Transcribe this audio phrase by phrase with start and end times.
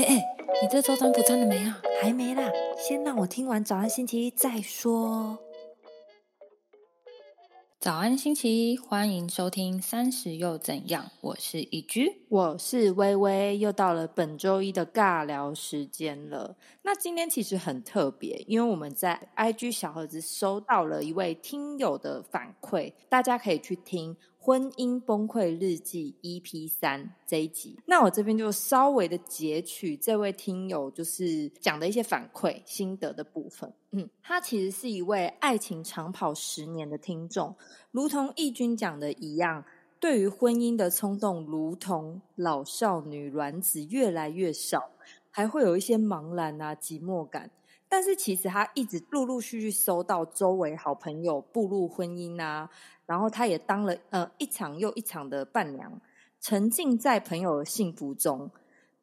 [0.00, 1.78] 哎哎，你这周占卜占了没啊？
[2.00, 5.38] 还没啦，先让我听完早安星期一再说。
[7.78, 11.10] 早安星期一，欢迎收听三十又怎样？
[11.20, 16.56] 我是一居，我是微微，又到了本周一的尬聊时间了。
[16.80, 24.16] 那今天其实很特别，因为我们在 IG 小盒子收到了一位听友的反馈，大家可以去听。
[24.42, 33.70] 婚姻崩溃日记 EP 三这一集，那我这边就稍微的截取这位听友就是讲的一些反馈心得的部分。
[33.90, 37.54] 嗯，他其实是一位爱情长跑十年的听众，
[37.90, 39.62] 如同义军讲的一样，
[40.00, 44.88] 对于婚姻的冲动如同老少女卵子越来越少，
[45.30, 47.50] 还会有一些茫然啊寂寞感。
[47.90, 52.70] 但是其实他一直陆陆续续收到周围好朋友步入婚姻啊。
[53.04, 56.00] 然后他也当了呃一场又一场的伴娘，
[56.40, 58.48] 沉浸在朋友的幸福中。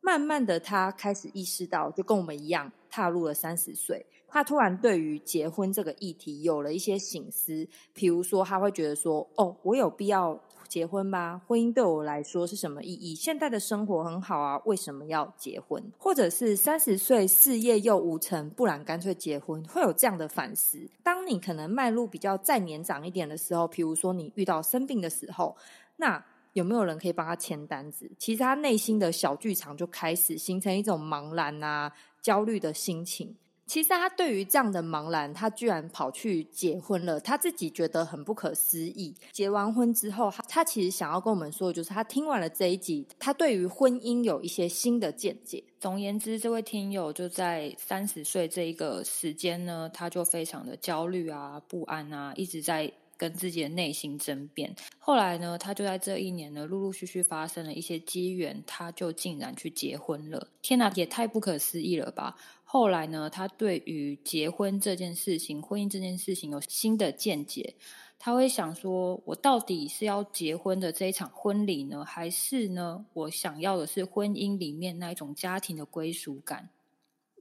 [0.00, 4.06] 慢慢的，他开始意识到，就跟我们一样，踏入了三十岁。
[4.28, 10.40] 他突然对于结婚这个议题有了一些醒思，比如说，他会觉得说：“哦，我有必要
[10.76, 11.40] 结婚吧？
[11.46, 13.14] 婚姻对我来说是什么意义？
[13.14, 15.82] 现在的生活很好啊，为什么要结婚？
[15.96, 19.64] 或者是三十岁事业又无成，不然干脆结婚？
[19.68, 20.86] 会有这样的反思。
[21.02, 25.56] 当你可能迈入比较再年长一点的时候，比如说你遇到生病的时候，
[25.96, 26.22] 那。
[26.52, 28.10] 有没有人可以帮他签单子？
[28.16, 33.36] 其实他内心的小剧场就开始形成一种茫然啊、焦虑的心情。
[33.66, 39.14] 其实他对于这样的茫然，他居然跑去结婚了，他自己觉得很不可思议。
[39.32, 45.62] 结完婚之后，他他其实想要跟我们说，就是他听完了这一集，他对于婚姻有一些新的见解。
[45.80, 52.92] 总言之，这位听友就在三十岁这一个时间呢，他就非常的焦虑啊、不安啊，一直在。
[53.18, 60.48] 跟自己的内心争辩，后来呢，他就在这一年呢，陆陆续续发生了一些机缘，他就竟然去结婚了。
[60.60, 62.36] 天哪，也太不可思议了吧！
[62.76, 67.74] 后来呢，他对于结婚这件事情、婚姻这件事情有新的见解。
[68.18, 76.68] 他会想说：我到底是要结婚的这一场婚礼呢，还是呢，我想要的是婚姻里面那一种家庭的归属感？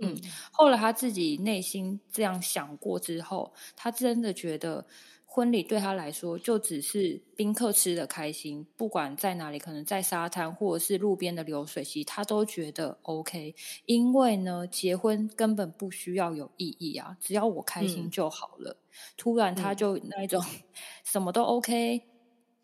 [0.00, 0.16] 嗯，
[0.52, 4.86] 后来他自己内心这样想过之后，他真的觉得。
[5.34, 13.52] 婚礼对他来说就只是宾客吃的开心，不管在哪里，可能在沙滩或者是路边的流水席，他都觉得 OK。
[13.86, 18.76] 因为呢，结婚根本不需要有意义啊，只要我开心就好了。
[19.16, 20.40] 突然他就那一种
[21.02, 22.00] 什么都 OK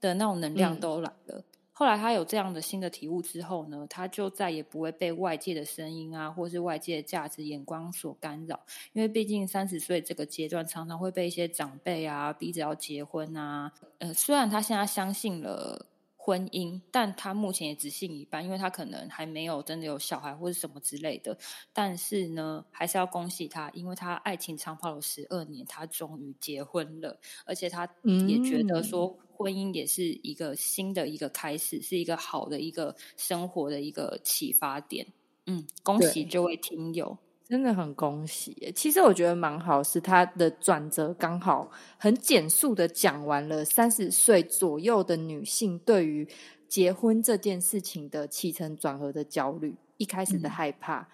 [0.00, 1.42] 的那种能量都来了。
[1.80, 8.60] 后来他有这样的新的体悟之后呢，他就再也不会被外界的声音啊，或是外界的价值眼光所干扰。
[8.92, 13.72] 因为毕竟三十岁这个阶段，常常会被一些长辈啊逼着要结婚啊。
[13.96, 15.86] 呃，虽然他现在相信了
[16.30, 21.36] 婚姻，但他目前也只信一半，因为他可能还没有真的有小孩或者什么之类的。
[21.72, 29.18] 但是呢，还是要恭喜他，因为他爱情长跑了十二年，他终于结婚了，而且他也觉得说。
[29.40, 35.06] 婚姻也是一个新的一个开始，是一个好的一个生活的一个启发点。
[35.46, 37.16] 嗯，恭喜这位听友，
[37.50, 38.72] 真的很恭喜。
[38.74, 41.68] 其实我觉得蛮好，是他的转折刚好
[41.98, 46.26] 很简速的讲完了三十岁左右的女性对于
[46.68, 51.08] 结婚这件事情的起承转合的焦虑，一开始的害怕、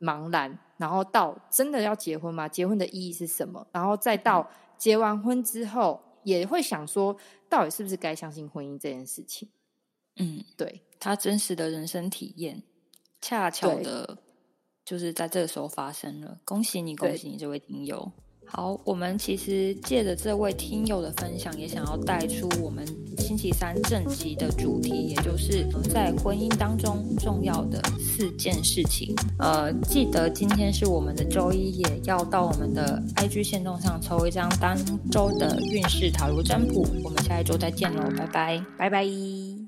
[0.00, 2.48] 茫然，然后到真的要结婚吗？
[2.48, 3.66] 结婚的意义是什么？
[3.70, 6.02] 然后再到结完婚之后。
[6.24, 7.16] 也会想说，
[7.48, 9.48] 到底是不是该相信婚姻这件事情？
[10.18, 12.62] 嗯，对他真实的人生体验，
[13.20, 14.16] 恰巧的，
[14.84, 16.38] 就是在这个时候发生了。
[16.44, 18.10] 恭喜你，恭喜你，这位听友。
[18.44, 22.84] 好，我们其实借着这位听友的分享，也想要带出我们
[23.16, 29.14] 星期三正集的主题，也就是在婚姻当中重要的四件事情。
[29.38, 34.76] 呃，记得今天是我们的周一，也要到我们的 IG 线动上抽一张当
[35.10, 36.86] 周的运势塔罗占卜。
[37.02, 39.61] 我们下一周再见喽，拜拜，拜拜。